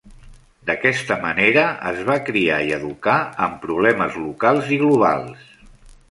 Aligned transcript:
D'aquesta 0.67 1.17
manera, 1.25 1.65
es 1.89 1.99
va 2.07 2.15
criar 2.29 2.57
i 2.69 2.73
educar 2.77 3.17
amb 3.47 3.59
problemes 3.67 4.17
locals 4.23 4.73
i 4.79 4.81
globals. 4.85 5.45